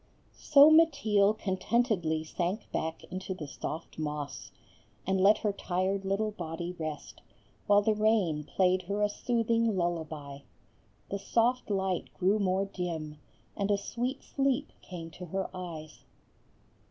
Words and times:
So 0.39 0.71
Mateel 0.71 1.37
contentedly 1.37 2.23
sank 2.23 2.71
back 2.71 3.03
into 3.11 3.35
the 3.35 3.47
soft 3.47 3.99
moss, 3.99 4.51
and 5.05 5.21
let 5.21 5.37
her 5.37 5.53
tired 5.53 6.05
little 6.05 6.31
body 6.31 6.71
rest, 6.79 7.21
while 7.67 7.83
the 7.83 7.93
rain 7.93 8.43
played 8.43 8.81
her 8.81 9.03
a 9.03 9.09
soothing 9.09 9.77
lullaby. 9.77 10.39
The 11.11 11.19
soft 11.19 11.69
light 11.69 12.11
grew 12.15 12.39
more 12.39 12.65
dim, 12.65 13.19
and 13.55 13.69
a 13.69 13.77
sweet 13.77 14.23
sleep 14.23 14.71
came 14.81 15.11
to 15.11 15.25
her 15.27 15.51
eyes. 15.55 16.03